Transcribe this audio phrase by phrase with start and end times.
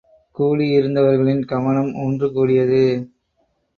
[0.35, 2.83] கூடியிருந்தவர்களின் கவனம் ஒன்று கூடியது.